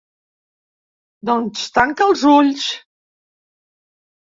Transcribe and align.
Doncs 1.31 1.67
tanca 1.77 2.09
els 2.15 2.25
ulls. 2.33 2.67